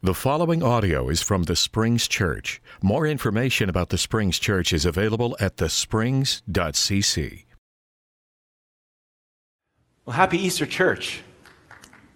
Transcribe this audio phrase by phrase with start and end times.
[0.00, 2.62] The following audio is from the Springs Church.
[2.80, 7.44] More information about the Springs Church is available at thesprings.cc.
[10.06, 11.22] Well, happy Easter, church.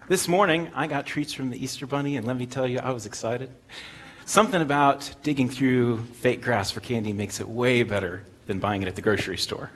[0.07, 2.93] This morning, I got treats from the Easter Bunny, and let me tell you, I
[2.93, 3.51] was excited.
[4.27, 8.87] Something about digging through fake grass for candy makes it way better than buying it
[8.87, 9.73] at the grocery store.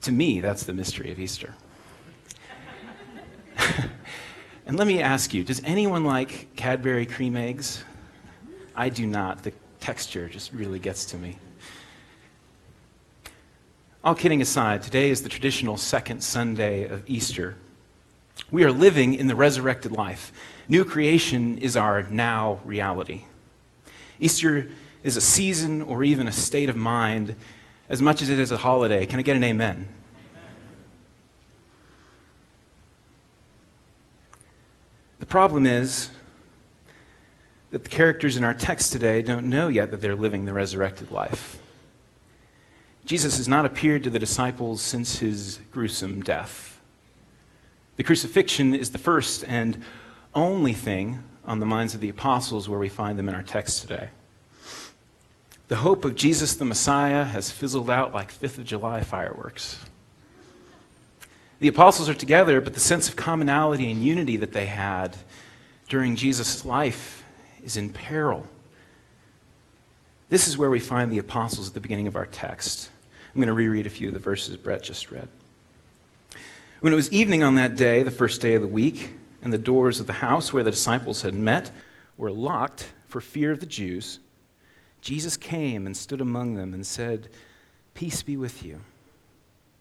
[0.00, 1.54] To me, that's the mystery of Easter.
[4.66, 7.82] And let me ask you does anyone like Cadbury cream eggs?
[8.74, 9.42] I do not.
[9.42, 11.38] The texture just really gets to me.
[14.04, 17.56] All kidding aside, today is the traditional second Sunday of Easter.
[18.50, 20.32] We are living in the resurrected life.
[20.68, 23.24] New creation is our now reality.
[24.20, 24.68] Easter
[25.02, 27.34] is a season or even a state of mind
[27.88, 29.06] as much as it is a holiday.
[29.06, 29.88] Can I get an amen?
[35.26, 36.10] The problem is
[37.72, 41.10] that the characters in our text today don't know yet that they're living the resurrected
[41.10, 41.58] life.
[43.04, 46.80] Jesus has not appeared to the disciples since his gruesome death.
[47.96, 49.82] The crucifixion is the first and
[50.32, 53.80] only thing on the minds of the apostles where we find them in our text
[53.80, 54.10] today.
[55.66, 59.80] The hope of Jesus the Messiah has fizzled out like 5th of July fireworks.
[61.58, 65.16] The apostles are together, but the sense of commonality and unity that they had
[65.88, 67.24] during Jesus' life
[67.64, 68.46] is in peril.
[70.28, 72.90] This is where we find the apostles at the beginning of our text.
[73.34, 75.28] I'm going to reread a few of the verses Brett just read.
[76.80, 79.10] When it was evening on that day, the first day of the week,
[79.42, 81.70] and the doors of the house where the disciples had met
[82.16, 84.18] were locked for fear of the Jews,
[85.00, 87.28] Jesus came and stood among them and said,
[87.94, 88.80] Peace be with you.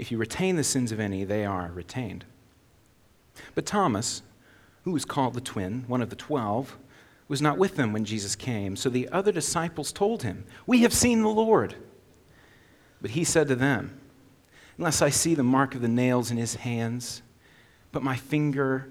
[0.00, 2.24] If you retain the sins of any, they are retained.
[3.54, 4.22] But Thomas,
[4.84, 6.78] who was called the twin, one of the twelve,
[7.28, 8.76] was not with them when Jesus came.
[8.76, 11.74] So the other disciples told him, We have seen the Lord.
[13.02, 14.00] But he said to them,
[14.78, 17.20] Unless I see the mark of the nails in his hands,
[17.92, 18.88] put my finger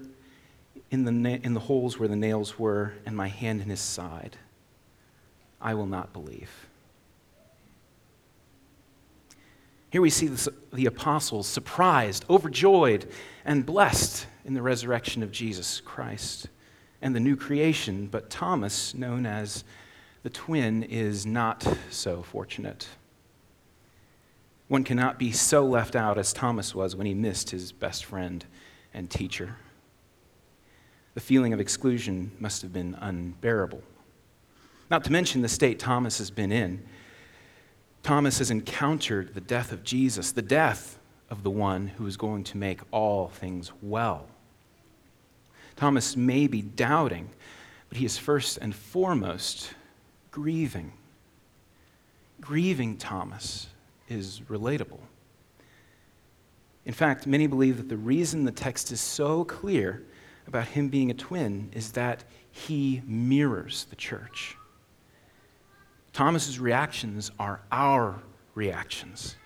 [0.92, 3.80] in the, na- in the holes where the nails were, and my hand in his
[3.80, 4.36] side,
[5.60, 6.68] I will not believe.
[9.90, 13.10] Here we see the, apostles surprised, overjoyed,
[13.44, 16.48] and blessed in the resurrection of Jesus Christ
[17.02, 18.06] and the new creation.
[18.06, 19.64] But Thomas, known as
[20.22, 22.86] the twin, is not so fortunate.
[24.68, 28.44] One cannot be so left out as Thomas was when he missed his best friend
[28.94, 29.56] and teacher.
[31.14, 33.82] The feeling of exclusion must have been unbearable.
[34.88, 36.86] Not to mention the state Thomas has been in.
[38.02, 42.44] Thomas has encountered the death of Jesus, the death of the one who is going
[42.44, 44.26] to make all things well.
[45.76, 47.30] Thomas may be doubting,
[47.88, 49.74] but he is first and foremost
[50.30, 50.92] grieving.
[52.40, 53.68] Grieving Thomas
[54.08, 55.00] is relatable.
[56.84, 60.02] In fact, many believe that the reason the text is so clear
[60.46, 64.56] about him being a twin is that he mirrors the church.
[66.12, 68.20] Thomas's reactions are our
[68.54, 69.36] reactions.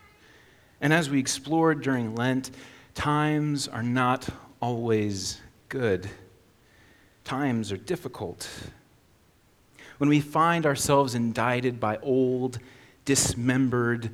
[0.80, 2.50] And as we explored during Lent,
[2.94, 4.28] times are not
[4.60, 6.08] always good.
[7.24, 8.48] Times are difficult.
[9.98, 12.58] When we find ourselves indicted by old,
[13.04, 14.10] dismembered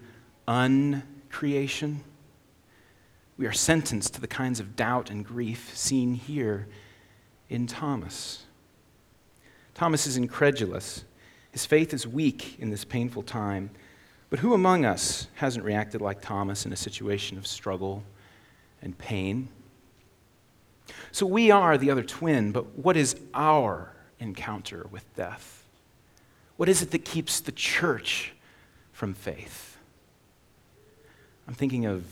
[0.46, 2.00] uncreation,
[3.36, 6.68] we are sentenced to the kinds of doubt and grief seen here
[7.48, 8.44] in Thomas.
[9.74, 11.04] Thomas is incredulous
[11.52, 13.70] his faith is weak in this painful time.
[14.28, 18.04] But who among us hasn't reacted like Thomas in a situation of struggle
[18.80, 19.48] and pain?
[21.12, 25.64] So we are the other twin, but what is our encounter with death?
[26.56, 28.32] What is it that keeps the church
[28.92, 29.78] from faith?
[31.48, 32.04] I'm thinking of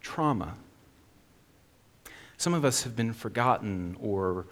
[0.00, 0.54] trauma.
[2.38, 4.46] Some of us have been forgotten or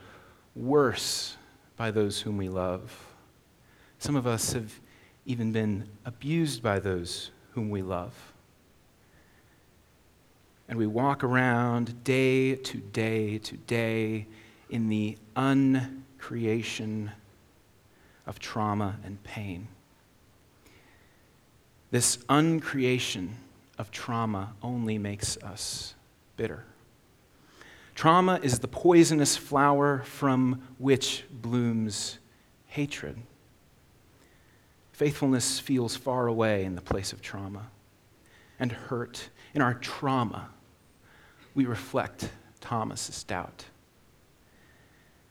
[0.54, 1.36] worse
[1.76, 3.09] by those whom we love.
[4.00, 4.80] Some of us have
[5.26, 8.32] even been abused by those whom we love.
[10.70, 14.26] And we walk around day to day to day
[14.70, 17.10] in the uncreation
[18.26, 19.68] of trauma and pain.
[21.90, 23.32] This uncreation
[23.76, 25.94] of trauma only makes us
[26.38, 26.64] bitter.
[27.94, 32.18] Trauma is the poisonous flower from which blooms
[32.66, 33.18] hatred.
[35.00, 37.70] Faithfulness feels far away in the place of trauma
[38.58, 39.30] and hurt.
[39.54, 40.50] In our trauma,
[41.54, 42.28] we reflect
[42.60, 43.64] Thomas's doubt.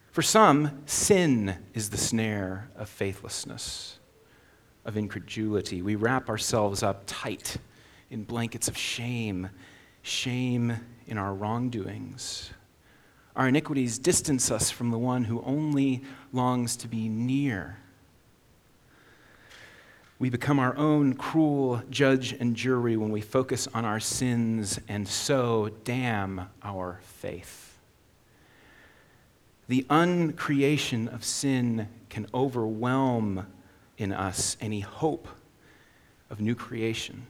[0.10, 4.00] For some, sin is the snare of faithlessness,
[4.86, 5.84] of incredulity.
[5.84, 7.58] We wrap ourselves up tight
[8.10, 9.52] in blankets of shame,
[10.02, 12.50] shame in our wrongdoings.
[13.36, 16.02] Our iniquities distance us from the one who only
[16.34, 17.78] longs to be near.
[20.20, 25.08] We become our own cruel judge and jury when we focus on our sins and
[25.08, 27.78] so damn our faith.
[29.70, 33.48] The uncreation of sin can overwhelm
[33.98, 35.28] in us any hope
[36.30, 37.26] of new creation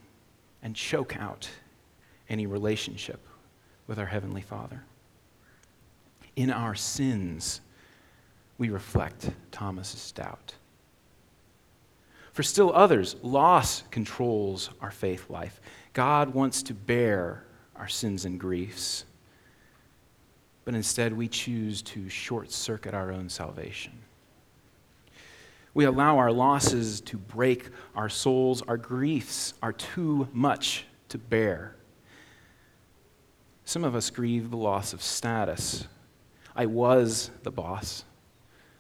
[0.64, 1.48] and choke out
[2.28, 3.20] any relationship
[3.86, 4.84] with our Heavenly Father.
[6.36, 7.62] In our sins,
[8.58, 10.54] we reflect Thomas's doubt.
[12.40, 15.60] For still others, loss controls our faith life.
[15.92, 17.44] God wants to bear
[17.76, 19.04] our sins and griefs
[20.64, 23.92] but instead we choose to short circuit our own salvation.
[25.74, 28.62] We allow our losses to break our souls.
[28.62, 31.76] Our griefs are too much to bear.
[33.66, 35.88] Some of us grieve the loss of status.
[36.56, 38.06] I was the boss.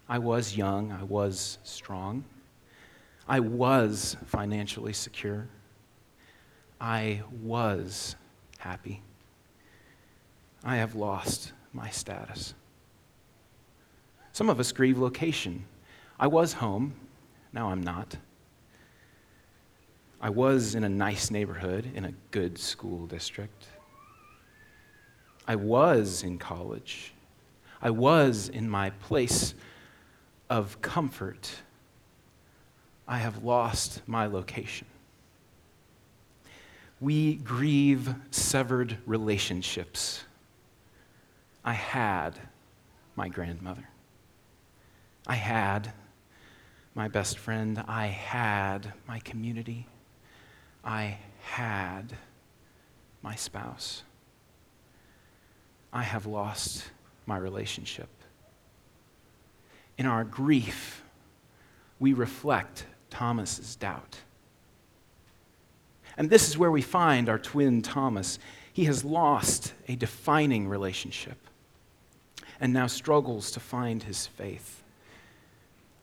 [0.07, 0.94] I was young.
[0.94, 2.23] I was strong.
[3.29, 5.47] I was financially secure.
[6.81, 8.15] I was
[8.57, 9.03] happy.
[10.63, 12.55] I have lost my status.
[14.31, 15.65] Some of us grieve location.
[16.19, 16.95] I was home,
[17.53, 18.17] now I'm not.
[20.19, 23.67] I was in a nice neighborhood, in a good school district.
[25.47, 27.13] I was in college.
[27.79, 29.53] I was in my place
[30.49, 31.51] of comfort.
[33.09, 34.85] I have lost my location.
[37.01, 40.23] We grieve severed relationships
[41.65, 42.39] I had
[43.15, 43.88] my grandmother.
[45.27, 45.91] I had
[46.95, 47.83] my best friend.
[47.88, 49.88] I had my community.
[50.83, 52.13] I had
[53.21, 54.03] my spouse.
[55.91, 56.85] I have lost
[57.25, 58.09] my relationship.
[59.97, 61.03] In our grief,
[62.00, 64.17] we reflect Thomas's doubt.
[66.17, 68.39] And this is where we find our twin Thomas.
[68.73, 71.38] He has lost a defining relationship
[72.59, 74.83] and now struggles to find his faith.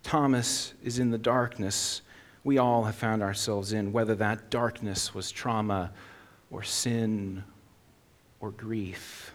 [0.03, 2.03] Thomas is in the darkness
[2.45, 5.91] we all have found ourselves in, whether that darkness was trauma
[6.51, 7.43] or sin
[8.39, 9.35] or grief.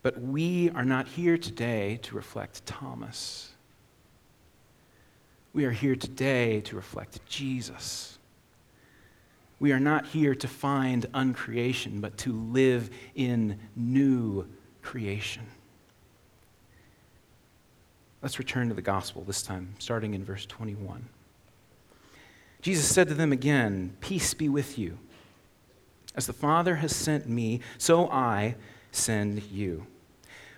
[0.00, 3.53] But we are not here today to reflect Thomas.
[5.54, 8.18] We are here today to reflect Jesus.
[9.60, 14.48] We are not here to find uncreation, but to live in new
[14.82, 15.46] creation.
[18.20, 21.08] Let's return to the gospel this time, starting in verse 21.
[22.60, 24.98] Jesus said to them again, Peace be with you.
[26.16, 28.56] As the Father has sent me, so I
[28.90, 29.86] send you.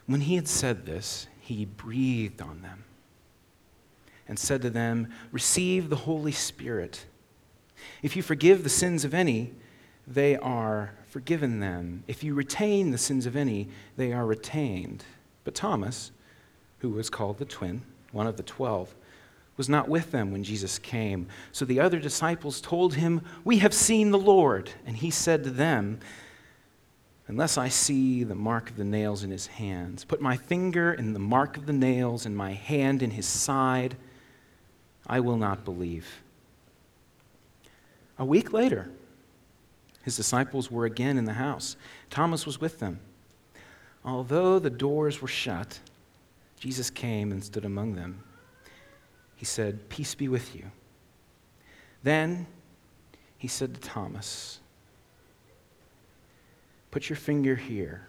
[0.06, 2.85] When he had said this, he breathed on them
[4.28, 7.06] and said to them, Receive the Holy Spirit.
[8.02, 9.52] If you forgive the sins of any,
[10.06, 12.04] they are forgiven them.
[12.06, 15.04] If you retain the sins of any, they are retained.
[15.45, 16.12] But Thomas,
[16.78, 18.95] who was called the twin, one of the twelve,
[19.56, 21.28] was not with them when Jesus came.
[21.52, 24.71] So the other disciples told him, We have seen the Lord.
[24.85, 26.00] And he said to them,
[27.28, 31.12] Unless I see the mark of the nails in his hands, put my finger in
[31.12, 33.97] the mark of the nails and my hand in his side,
[35.06, 36.22] I will not believe.
[38.18, 38.90] A week later,
[40.02, 41.76] his disciples were again in the house.
[42.10, 43.00] Thomas was with them.
[44.04, 45.80] Although the doors were shut,
[46.58, 48.22] Jesus came and stood among them.
[49.34, 50.70] He said, Peace be with you.
[52.02, 52.46] Then
[53.36, 54.60] he said to Thomas,
[56.90, 58.06] Put your finger here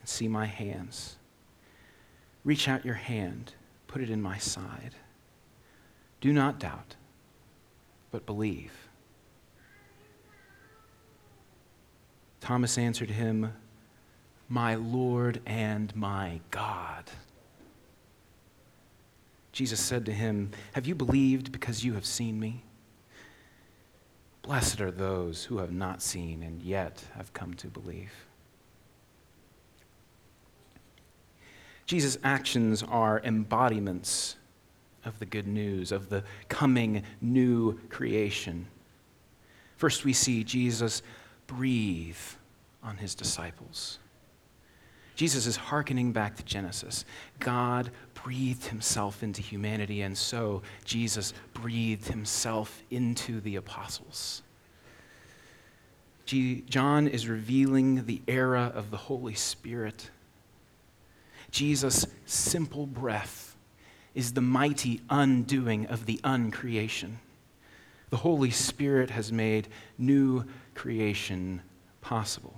[0.00, 1.16] and see my hands.
[2.44, 3.54] Reach out your hand,
[3.86, 4.94] put it in my side.
[6.22, 6.94] Do not doubt,
[8.12, 8.72] but believe.
[12.40, 13.52] Thomas answered him,
[14.48, 17.10] My Lord and my God.
[19.50, 22.62] Jesus said to him, Have you believed because you have seen me?
[24.42, 28.12] Blessed are those who have not seen and yet have come to believe.
[31.84, 34.36] Jesus' actions are embodiments
[35.04, 38.66] of the good news, of the coming new creation.
[39.76, 41.02] First, we see Jesus
[41.46, 42.16] breathe
[42.82, 43.98] on his disciples.
[45.14, 47.04] Jesus is hearkening back to Genesis.
[47.38, 54.42] God breathed himself into humanity, and so Jesus breathed himself into the apostles.
[56.24, 60.10] John is revealing the era of the Holy Spirit.
[61.50, 63.51] Jesus' simple breath
[64.14, 67.18] is the mighty undoing of the uncreation.
[68.10, 71.62] The Holy Spirit has made new creation
[72.00, 72.54] possible.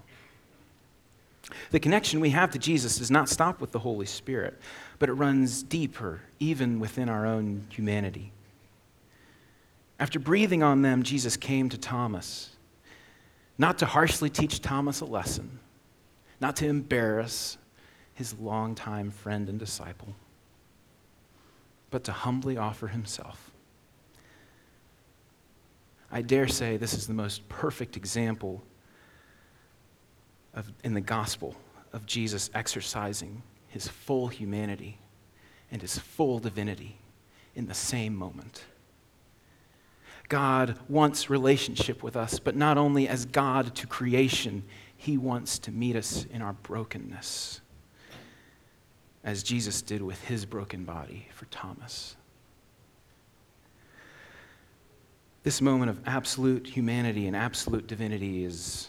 [1.71, 4.59] The connection we have to Jesus does not stop with the Holy Spirit,
[4.99, 8.33] but it runs deeper, even within our own humanity.
[9.99, 12.51] After breathing on them, Jesus came to Thomas,
[13.59, 15.61] not to harshly teach Thomas a lesson,
[16.41, 17.59] not to embarrass
[18.15, 20.15] his longtime friend and disciple,
[21.95, 23.53] but to humbly offer himself.
[26.11, 28.65] I dare say this is the most perfect example
[30.55, 31.55] of, in the gospel
[31.93, 34.99] of Jesus exercising his full humanity
[35.71, 36.97] and his full divinity
[37.55, 38.65] in the same moment.
[40.29, 44.65] God wants relationship with us, but not only as God to creation,
[44.97, 47.61] he wants to meet us in our brokenness,
[49.25, 52.15] as Jesus did with his broken body for Thomas.
[55.43, 58.89] This moment of absolute humanity and absolute divinity is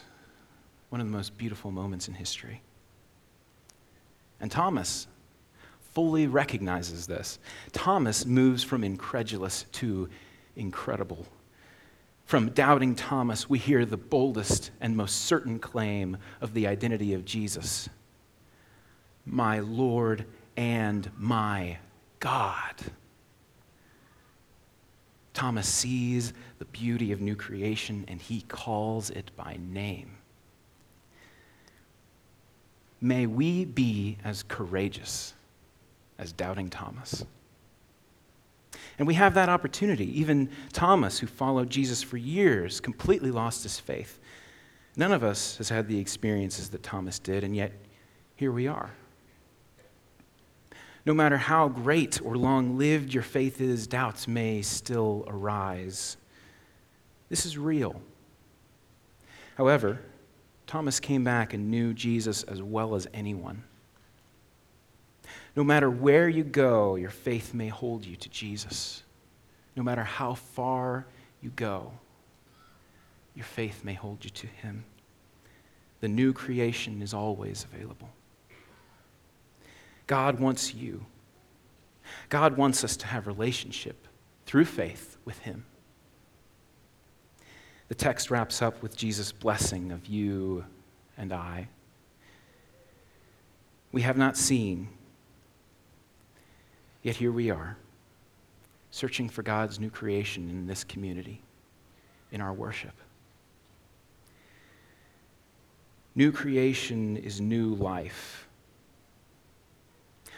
[0.90, 2.62] one of the most beautiful moments in history.
[4.40, 5.06] And Thomas
[5.92, 7.38] fully recognizes this.
[7.72, 10.08] Thomas moves from incredulous to
[10.54, 11.26] incredible.
[12.26, 17.24] From doubting Thomas, we hear the boldest and most certain claim of the identity of
[17.24, 17.88] Jesus
[19.26, 20.24] My Lord
[20.56, 21.78] and my
[22.20, 22.74] God.
[25.34, 30.16] Thomas sees the beauty of new creation and he calls it by name.
[33.00, 35.34] May we be as courageous
[36.18, 37.24] as doubting Thomas.
[38.98, 40.18] And we have that opportunity.
[40.18, 44.18] Even Thomas, who followed Jesus for years, completely lost his faith.
[44.96, 47.72] None of us has had the experiences that Thomas did, and yet
[48.36, 48.90] here we are.
[51.06, 56.16] No matter how great or long lived your faith is, doubts may still arise.
[57.28, 58.00] This is real.
[59.56, 60.00] However,
[60.66, 63.62] Thomas came back and knew Jesus as well as anyone.
[65.54, 69.04] No matter where you go, your faith may hold you to Jesus.
[69.76, 71.06] No matter how far
[71.40, 71.92] you go,
[73.36, 74.84] your faith may hold you to Him.
[76.00, 78.08] The new creation is always available.
[80.06, 81.04] God wants you.
[82.28, 84.06] God wants us to have relationship
[84.46, 85.64] through faith with Him.
[87.88, 90.64] The text wraps up with Jesus' blessing of you
[91.16, 91.68] and I.
[93.92, 94.88] We have not seen,
[97.02, 97.76] yet here we are,
[98.90, 101.42] searching for God's new creation in this community,
[102.32, 102.92] in our worship.
[106.14, 108.45] New creation is new life.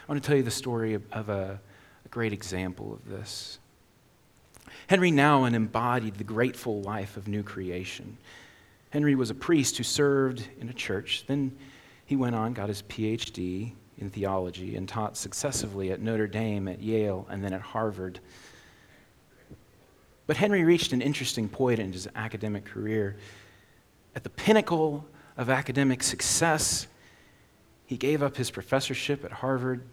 [0.09, 1.61] I want to tell you the story of, a,
[2.03, 3.59] a great example of this.
[4.87, 8.17] Henry Nouwen embodied the grateful life of new creation.
[8.89, 11.25] Henry was a priest who served in a church.
[11.27, 11.55] Then
[12.07, 16.81] he went on, got his PhD in theology, and taught successively at Notre Dame, at
[16.81, 18.19] Yale, and then at Harvard.
[20.25, 23.15] But Henry reached an interesting point in his academic career.
[24.15, 25.05] At the pinnacle
[25.37, 26.87] of academic success,
[27.85, 29.83] he gave up his professorship at Harvard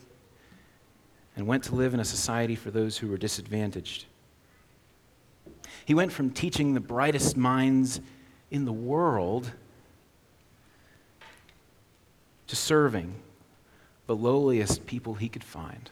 [1.37, 4.07] and went to live in a society for those who were disadvantaged.
[5.85, 8.00] He went from teaching the brightest minds
[8.50, 9.52] in the world
[12.47, 13.14] to serving
[14.07, 15.90] the lowliest people he could find.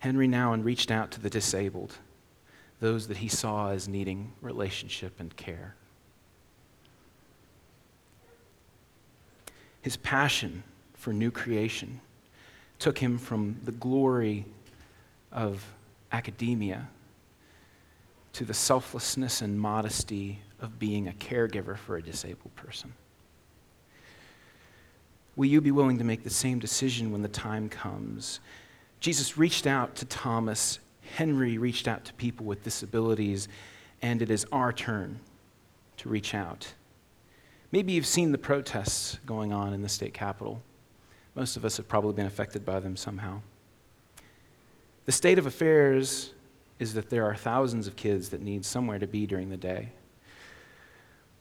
[0.00, 1.98] Henry Nouwen reached out to the disabled,
[2.80, 5.74] those that he saw as needing relationship and care.
[9.82, 10.62] His passion
[10.94, 12.00] for new creation
[12.80, 14.44] took him from the glory
[15.30, 15.64] of
[16.10, 16.88] academia
[18.32, 22.92] to the selflessness and modesty of being a caregiver for a disabled person?
[25.36, 28.40] Will you be willing to make the same decision when the time comes
[29.00, 30.78] Jesus reached out to Thomas,
[31.16, 33.48] Henry reached out to people with disabilities,
[34.02, 35.18] and it is our turn
[35.96, 36.74] to reach out.
[37.72, 40.62] Maybe you've seen the protests going on in the state capitol.
[41.34, 43.40] Most of us have probably been affected by them somehow.
[45.06, 46.34] The state of affairs
[46.78, 49.90] is that there are thousands of kids that need somewhere to be during the day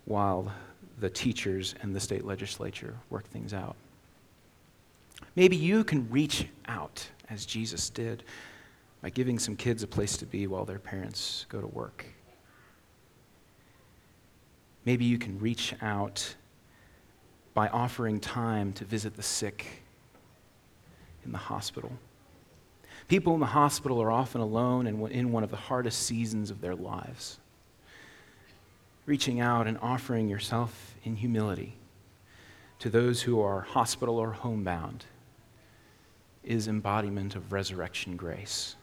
[0.05, 0.51] while
[0.99, 3.75] the teachers and the state legislature work things out.
[5.35, 8.23] Maybe you can reach out as Jesus did
[9.01, 12.05] by giving some kids a place to be while their parents go to work.
[14.85, 16.35] Maybe you can reach out
[17.59, 19.83] by offering time to visit the sick
[21.25, 21.91] in the hospital.
[23.09, 26.61] People in the hospital are often alone and in one of the hardest seasons of
[26.61, 27.37] their lives.
[29.05, 31.75] Reaching out and offering yourself in humility
[32.79, 35.03] to those who are hospital or homebound
[36.45, 38.77] is embodiment of resurrection grace.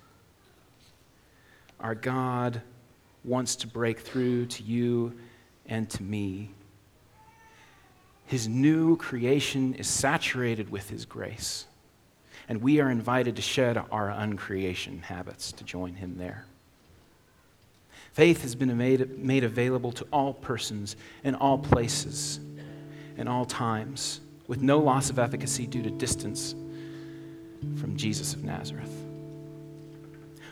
[1.80, 2.60] Our God
[3.24, 5.16] wants to break through to you
[5.64, 6.50] and to me.
[8.26, 11.66] His new creation is saturated with His grace,
[12.48, 16.44] and we are invited to shed our uncreation habits to join Him there.
[18.12, 22.40] Faith has been made, made available to all persons in all places,
[23.16, 26.54] in all times, with no loss of efficacy due to distance
[27.76, 29.04] from Jesus of Nazareth.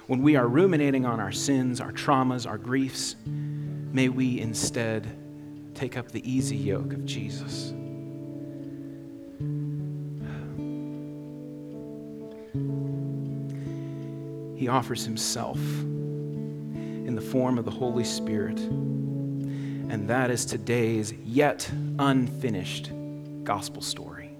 [0.06, 5.16] When we are ruminating on our sins, our traumas, our griefs, may we instead
[5.74, 7.74] take up the easy yoke of Jesus.
[14.56, 18.58] He offers himself in the form of the Holy Spirit.
[18.58, 22.90] And that is today's yet unfinished
[23.42, 24.30] gospel story.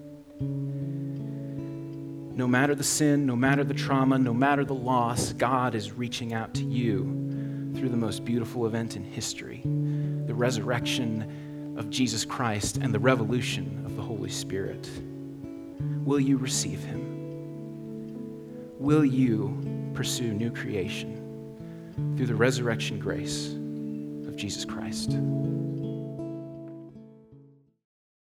[2.37, 6.33] No matter the sin, no matter the trauma, no matter the loss, God is reaching
[6.33, 9.63] out to you through the most beautiful event in history
[10.27, 14.89] the resurrection of Jesus Christ and the revolution of the Holy Spirit.
[16.05, 17.15] Will you receive him?
[18.79, 21.21] Will you pursue new creation
[22.17, 23.53] through the resurrection grace
[24.29, 25.11] of Jesus Christ?